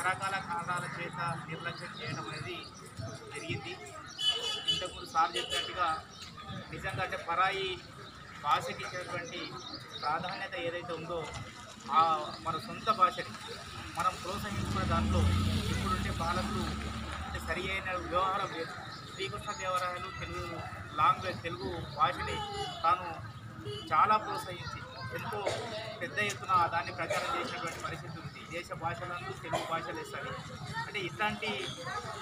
రకరకాల 0.00 0.36
కారణాల 0.48 0.84
చేత 0.94 1.18
నిర్లక్ష్యం 1.48 1.90
చేయడం 1.98 2.26
అనేది 2.28 2.56
జరిగింది. 3.32 3.72
ఇంతకుముందు 4.70 5.08
సార్ 5.12 5.32
చెప్పినట్టుగా 5.36 5.88
నిజంగా 6.72 7.02
అంటే 7.04 7.18
పరాయి 7.28 7.66
భాషకి 8.44 8.82
ఇచ్చినటువంటి 8.84 9.40
ప్రాధాన్యత 10.00 10.54
ఏదైతే 10.68 10.92
ఉందో 10.92 11.18
ఆ 11.92 12.02
మన 12.46 12.54
సొంత 12.66 12.88
భాషని 12.92 13.32
మనం 13.98 14.12
ప్రోత్సహించుకున్న 14.22 14.84
దాంట్లో 14.88 15.20
ఇప్పుడుండే 15.72 16.12
బాలకులు 16.20 16.64
అంటే 17.24 17.40
సరి 17.46 17.64
అయిన 17.72 17.90
వ్యవహారం 18.06 18.50
లేదు. 18.56 18.72
శ్రీకృష్ణదేవరాయలు 19.10 20.10
తెలుగు 20.20 20.46
లాంగ్వేజ్ 20.96 21.42
తెలుగు 21.42 21.70
భాషని 21.98 22.36
తాను 22.84 23.08
చాలా 23.92 24.16
ప్రోత్సహించి 24.16 24.80
ఎంతో 25.18 25.40
పెద్ద 26.00 26.18
ఎత్తున 26.30 26.52
దాన్ని 26.74 26.92
ప్రచారం 26.98 27.30
చేసినటువంటి 27.36 27.80
పరిస్థితి 27.86 28.16
ఉంది. 28.24 28.40
దేశ 28.54 28.68
భాషలందు 28.82 29.32
తెలుగు 29.44 29.64
భాష 29.70 29.86
సరి. 30.12 30.30
అంటే 30.86 31.00
ఇట్లాంటి 31.08 31.50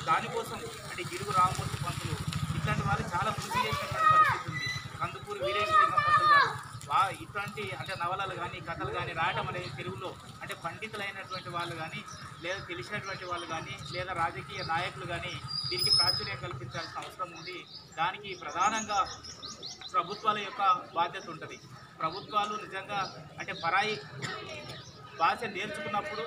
దానికోసం 0.09 0.59
అంటే 0.91 1.02
గిరుగు 1.10 1.32
రామమూర్తి 1.38 1.79
పంతులు 1.84 2.16
ఇట్లాంటి 2.59 2.84
వాళ్ళు 2.88 3.05
చాలా 3.15 3.30
కృషి 3.38 3.59
చేసినటువంటి 3.66 4.10
పరిస్థితి 4.15 4.48
ఉంది. 4.52 4.66
కందుకూరు 5.01 5.41
వీరేశలింగం 5.46 6.02
పంతులు 6.06 6.29
గారు 6.34 6.51
వా 6.91 7.01
ఇట్లాంటి 7.24 7.65
అంటే 7.80 7.95
నవలలు 8.02 8.34
కానీ 8.34 8.59
కథలు 8.69 8.93
కానీ 8.98 9.12
రాయడం 9.12 9.48
అనేది 9.48 9.70
తెలుగులో 9.79 10.10
అంటే 10.43 10.54
పండితులైనటువంటి 10.65 11.51
వాళ్ళు 11.57 11.74
కానీ 11.82 12.01
లేదా 12.45 12.60
తెలిసినటువంటి 12.70 13.24
వాళ్ళు 13.30 13.46
కానీ 13.46 13.74
లేదా 13.95 14.13
రాజకీయ 14.23 14.63
నాయకులు 14.73 15.07
కానీ 15.07 15.32
దీనికి 15.70 15.91
ప్రాచుర్యం 15.98 16.38
కల్పించాల్సిన 16.45 17.02
అవసరం 17.04 17.30
ఉంది. 17.38 17.59
దానికి 17.98 18.30
ప్రధానంగా 18.43 19.01
ప్రభుత్వాల 19.93 20.38
యొక్క 20.38 20.63
బాధ్యత 20.95 21.29
ఉంటుంది. 21.35 21.59
ప్రభుత్వాలు 22.01 22.54
నిజంగా 22.65 23.01
అంటే 23.41 23.52
పరాయి 23.65 23.95
భాష 25.21 25.41
నేర్చుకున్నప్పుడు 25.54 26.24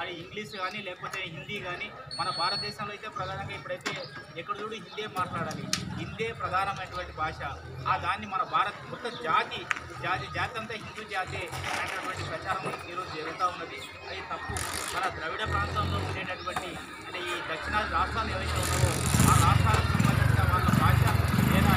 అది 0.00 0.12
ఇంగ్లీష్ 0.14 0.52
కానీ 0.56 0.78
లేకపోతే 0.86 1.18
హిందీ 1.26 1.56
కానీ 1.66 1.86
మన 2.18 2.28
భారతదేశంలో 2.38 2.92
అయితే 2.94 3.08
ప్రధానంగా 3.16 3.54
ఇప్పుడైతే 3.54 3.92
ఎక్కడ 4.40 4.54
చూడు 4.60 4.74
హిందీ 4.78 5.04
మాట్లాడాలి. 5.18 5.64
హిందే 5.98 6.26
ప్రధానమైనటువంటి 6.40 7.12
భాష. 7.20 7.40
ఆ 7.88 7.94
దాన్ని 7.96 8.26
మన 8.26 8.42
భారత్ 8.54 8.80
మొత్తం 8.90 9.12
జాతి 9.24 9.60
జాతి 10.04 10.26
జాతి 10.36 10.58
అంతా 10.60 10.74
హిందూ 10.82 11.04
జాతి 11.12 11.40
అనేటటువంటి 11.72 12.24
ప్రచారం 12.30 12.66
ఈరోజు 12.90 13.10
జరుగుతూ 13.16 13.46
ఉన్నది. 13.48 13.78
అది 14.08 14.20
తప్పు. 14.32 14.54
మన 14.94 15.04
ద్రవిడ 15.16 15.42
ప్రాంతంలో 15.52 16.00
ఉండేటటువంటి 16.08 16.70
అంటే 17.06 17.20
ఈ 17.26 17.40
దక్షిణాది 17.50 17.92
రాష్ట్రాలు 17.96 18.32
ఏవైతే 18.36 18.58
ఉన్నావో 18.64 18.90
ఆ 19.24 19.36
రాష్ట్రాలకు 19.44 19.90
సంబంధించిన 19.94 20.42
వాళ్ళ 20.52 20.68
భాష 20.82 21.02
లేదా 21.52 21.74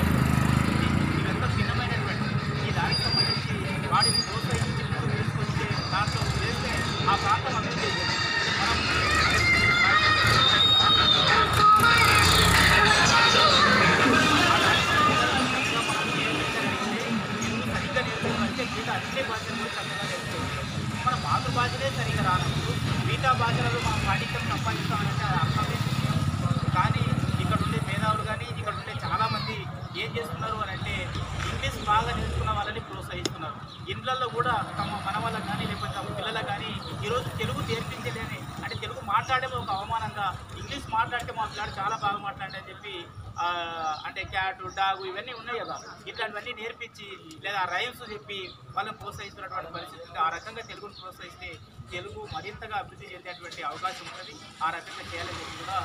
ఇదంతా 1.20 1.48
భిన్నమైనటువంటి 1.56 2.28
ఈ 2.62 2.74
దానికి 2.78 3.04
సంబంధించి 3.06 3.56
వాటిని 3.94 4.22
ప్రోత్సహించి 4.28 4.84
ముందుకు 4.86 5.16
తీసుకొచ్చే 5.16 5.68
దాంట్లో 5.94 6.24
చేస్తే 6.38 6.72
ఆ 7.08 7.16
ప్రాంతం 7.18 7.56
అభివృద్ధి 7.58 7.92
అన్ని 17.88 19.22
భాషలు 19.24 19.56
కూడా 19.58 19.72
చక్కగా 19.78 20.04
నేర్చుకోవచ్చు 20.04 20.62
మన 21.06 21.16
మాతృభాషలే 21.26 21.90
సరిగ్గా 21.98 22.24
రానప్పుడు 22.28 22.72
మిగతా 23.08 23.32
భాషలలో 23.42 23.80
మనం 23.86 24.00
పాఠ్యం 24.08 24.44
సంపాదిస్తామంటే 24.52 25.24
అది 25.26 25.38
అర్థమే 25.44 25.78
విషయం. 25.84 26.18
కానీ 26.76 27.04
ఇక్కడ 27.42 27.60
ఉండే 27.66 27.80
మేధావులు 27.88 28.24
కానీ 28.30 28.46
ఇక్కడ 28.54 28.74
ఉండే 28.76 28.94
చాలామంది 29.06 29.58
ఏం 30.02 30.10
చేస్తున్నారు 30.18 30.58
అని 30.64 30.74
అంటే 30.76 30.96
ఇంగ్లీష్ 31.46 31.80
బాగా 31.88 32.12
నేర్చుకున్న 32.12 32.52
వాళ్ళని 32.58 32.82
ప్రోత్సహిస్తున్నారు 32.88 33.56
ఇండ్లలో 33.92 34.28
కూడా 34.36 34.54
తమ 34.78 34.90
మన 35.08 35.18
వాళ్ళకి 35.24 35.48
కానీ 35.50 35.64
లేకపోతే 35.70 35.94
తమ 35.98 36.14
పిల్లలకు 36.18 36.50
కానీ 36.52 36.72
ఈరోజు 37.06 37.28
తెలుగు 37.40 37.62
నేర్పించలేని 37.70 38.40
అంటే 38.64 38.76
తెలుగు 38.84 39.02
మాట్లాడే 39.40 39.58
ఒక 39.58 39.72
అవమానంగా 39.74 40.28
ఇంగ్లీష్ 40.60 40.86
మాట్లాడితే 40.94 41.32
మా 41.38 41.44
పిల్లాడు 41.50 41.74
చాలా 41.78 41.96
బాగా 42.04 42.20
మాట్లాడే 42.24 42.58
అని 42.58 42.70
చెప్పి 42.70 42.94
అంటే 44.08 44.22
క్యాట్ 44.32 44.62
డాగు 44.78 45.04
ఇవన్నీ 45.10 45.34
ఉన్నాయి 45.40 45.60
కదా. 45.60 45.76
ఇట్లాంటివన్నీ 46.10 46.54
నేర్పించి 46.60 47.08
లేదా 47.44 47.60
రైమ్స్ 47.72 48.02
చెప్పి 48.14 48.38
వాళ్ళని 48.76 48.96
ప్రోత్సహిస్తున్నటువంటి 49.00 49.74
పరిస్థితి 49.76 50.18
ఆ 50.20 50.28
రకంగా 50.36 50.64
తెలుగును 50.70 50.96
ప్రోత్సహిస్తే 51.02 51.50
తెలుగు 51.92 52.22
మరింతగా 52.34 52.78
అభివృద్ధి 52.80 53.12
చెందేటువంటి 53.14 53.62
అవకాశం 53.64 54.08
ఉంటుంది. 54.08 54.34
ఆ 54.64 54.70
రకంగా 54.70 55.04
చేయాలని 55.12 55.40
చెప్పి 55.42 55.58
కూడా 55.62 55.78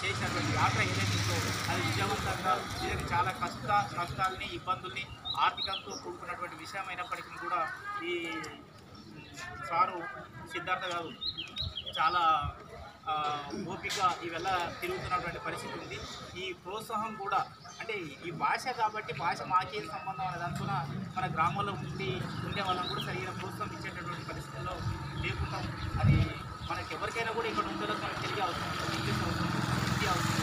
చేసినటువంటి 0.00 0.54
యాత్ర 0.58 0.80
ఏదైతే 0.88 1.36
అది 1.70 1.82
విజయవంతంగా 1.88 2.54
దీనికి 2.80 3.06
చాలా 3.12 3.32
కష్ట 3.42 3.68
కష్టాలని 3.94 4.48
ఇబ్బందుల్ని 4.58 5.04
ఆర్థికంతో 5.44 5.92
కూడుకున్నటువంటి 5.98 6.58
విషయం 6.64 6.88
అయినప్పటికీ 6.88 7.34
కూడా 7.38 7.60
ఈ 8.04 8.14
సారు 9.68 9.98
సిద్ధార్థ 10.52 10.84
గారు 10.92 11.10
చాలా 11.98 12.22
ఓపిక 13.72 13.98
ఇవెల్ల 14.26 14.48
తిరుగుతున్నటువంటి 14.80 15.40
పరిస్థితి 15.44 15.74
ఉంది. 15.82 15.98
ఈ 16.42 16.46
ప్రోత్సాహం 16.62 17.12
కూడా 17.20 17.40
అంటే 17.80 17.94
ఈ 18.26 18.30
భాష 18.42 18.64
కాబట్టి 18.80 19.12
భాష 19.20 19.38
మాకేం 19.52 19.84
సంబంధం 19.94 20.26
అనేది 20.28 20.44
అనుకున్న 20.48 20.72
మన 21.16 21.24
గ్రామంలో 21.34 21.72
ఉండి 21.84 22.10
ఉండే 22.46 22.62
వాళ్ళని 22.68 22.88
కూడా 22.92 23.02
సరైన 23.06 23.32
ప్రోత్సాహం 23.40 23.74
ఇచ్చేటటువంటి 23.76 24.28
పరిస్థితుల్లో 24.30 24.74
లేకుండా 25.24 25.60
అది 26.02 26.16
మనకి 26.70 26.90
ఎవరికైనా 26.96 27.32
కూడా 27.38 27.48
ఇక్కడ 27.52 27.66
ఉందో 27.74 27.94
మనకు 28.02 28.20
తిరిగి 28.24 28.42
అవసరం 28.46 28.72
ఇంగ్లీష్ 28.90 29.22
అవసరం 29.26 29.52
హిందీ 29.84 30.06
అవసరం 30.14 30.42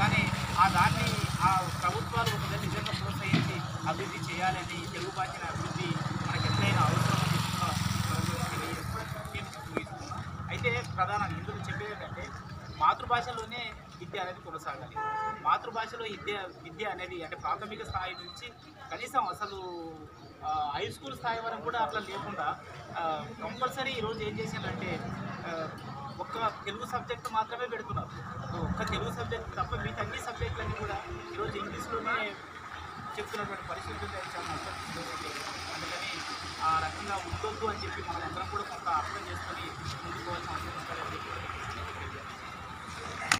కానీ 0.00 0.22
ఆ 0.62 0.66
దాన్ని 0.76 1.08
ఆ 1.46 1.50
ప్రభుత్వాలు 1.82 2.30
ఒకవేళ 2.36 2.60
నిజంగా 2.66 2.92
ప్రోత్సహించి 3.00 3.56
అభివృద్ధి 3.90 4.20
చేయాలని 4.28 4.78
తెలుగు 4.94 5.12
భాషను 5.18 5.46
అభివృద్ధి 5.52 5.88
మనకి 6.26 6.46
ఎట్లయినా 6.50 6.80
అవసరం 6.88 7.18
అని 7.18 7.32
చెప్పి 7.34 7.50
కూడా 7.54 7.70
ప్రభుత్వం 8.06 8.48
తెలియజేస్తూ 8.52 8.98
నేను 9.34 9.48
ముగిస్తున్నా. 9.66 10.16
అయితే 10.50 10.70
ప్రధానంగా 10.96 11.36
ఇందులో 11.38 11.58
చెప్పేది 11.68 11.92
ఏంటంటే 11.94 12.24
మాతృభాషలోనే 12.80 13.62
విద్య 14.16 14.26
అనేది 14.26 14.42
కొనసాగాలి. 14.44 14.94
మాతృభాషలో 15.46 16.04
విద్య 16.12 16.34
విద్య 16.66 16.84
అనేది 16.94 17.16
అంటే 17.24 17.36
ప్రాథమిక 17.44 17.82
స్థాయి 17.88 18.14
నుంచి 18.20 18.46
కనీసం 18.90 19.22
అసలు 19.32 19.58
హై 20.74 20.84
స్కూల్ 20.94 21.16
స్థాయి 21.18 21.40
వరకు 21.46 21.62
కూడా 21.68 21.78
అట్లా 21.84 22.00
లేకుండా 22.08 22.46
కంపల్సరీ 23.42 23.92
ఈరోజు 24.00 24.20
ఏం 24.28 24.34
చేశారంటే 24.40 24.90
ఒక్క 26.24 26.36
తెలుగు 26.66 26.86
సబ్జెక్ట్ 26.94 27.28
మాత్రమే 27.36 27.66
పెడుతున్నారు. 27.74 28.10
ఒక్క 28.68 28.80
తెలుగు 28.92 29.12
సబ్జెక్ట్ 29.18 29.50
తప్ప 29.58 29.72
మిగతా 29.82 30.02
అన్ని 30.04 30.20
సబ్జెక్టులన్నీ 30.28 30.76
కూడా 30.82 30.96
ఈరోజు 31.34 31.54
ఇంగ్లీష్లోనే 31.62 32.16
చెప్తున్నటువంటి 33.16 33.68
పరిస్థితులు 33.70 34.16
అందుకని 35.74 36.10
ఆ 36.68 36.72
రకంగా 36.86 37.16
ఉండొద్దు 37.28 37.66
అని 37.72 37.82
చెప్పి 37.84 38.00
మనం 38.08 38.24
అందరం 38.28 38.48
కూడా 38.54 38.64
కొంత 38.72 38.88
అర్థం 39.00 39.22
చేసుకొని 39.30 39.66
ముందుకోవాల్సిన 40.04 40.52
అవసరం 40.56 40.76
ఉంటుందని 40.80 41.65